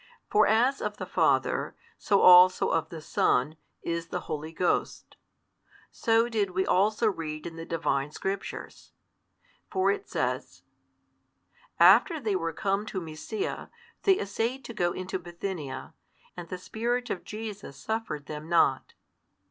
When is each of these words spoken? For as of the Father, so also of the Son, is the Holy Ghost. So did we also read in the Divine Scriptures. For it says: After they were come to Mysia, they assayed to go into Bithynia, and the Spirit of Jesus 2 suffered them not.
For 0.31 0.47
as 0.47 0.81
of 0.81 0.97
the 0.97 1.05
Father, 1.05 1.75
so 1.99 2.21
also 2.21 2.69
of 2.69 2.89
the 2.89 3.01
Son, 3.01 3.55
is 3.83 4.07
the 4.07 4.21
Holy 4.21 4.51
Ghost. 4.51 5.15
So 5.91 6.27
did 6.27 6.49
we 6.55 6.65
also 6.65 7.07
read 7.07 7.45
in 7.45 7.55
the 7.55 7.67
Divine 7.67 8.09
Scriptures. 8.09 8.93
For 9.69 9.91
it 9.91 10.09
says: 10.09 10.63
After 11.79 12.19
they 12.19 12.35
were 12.35 12.51
come 12.51 12.87
to 12.87 12.99
Mysia, 12.99 13.69
they 14.01 14.17
assayed 14.17 14.65
to 14.65 14.73
go 14.73 14.91
into 14.91 15.19
Bithynia, 15.19 15.93
and 16.35 16.49
the 16.49 16.57
Spirit 16.57 17.11
of 17.11 17.23
Jesus 17.23 17.75
2 17.75 17.81
suffered 17.85 18.25
them 18.25 18.49
not. 18.49 18.95